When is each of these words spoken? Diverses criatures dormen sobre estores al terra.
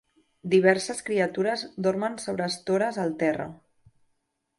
Diverses 0.51 1.01
criatures 1.09 1.63
dormen 1.87 2.15
sobre 2.23 2.47
estores 2.53 2.99
al 3.05 3.13
terra. 3.25 3.47